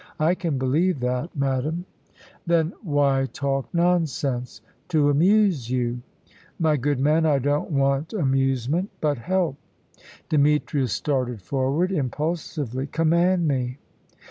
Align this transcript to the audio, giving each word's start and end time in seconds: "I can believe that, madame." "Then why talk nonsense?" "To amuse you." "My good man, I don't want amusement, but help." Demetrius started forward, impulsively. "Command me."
"I 0.19 0.33
can 0.33 0.57
believe 0.57 0.99
that, 1.01 1.29
madame." 1.35 1.85
"Then 2.47 2.73
why 2.81 3.27
talk 3.31 3.71
nonsense?" 3.71 4.59
"To 4.87 5.11
amuse 5.11 5.69
you." 5.69 6.01
"My 6.57 6.75
good 6.75 6.99
man, 6.99 7.23
I 7.27 7.37
don't 7.37 7.69
want 7.69 8.11
amusement, 8.11 8.89
but 8.99 9.19
help." 9.19 9.57
Demetrius 10.27 10.91
started 10.93 11.39
forward, 11.39 11.91
impulsively. 11.91 12.87
"Command 12.87 13.47
me." 13.47 13.77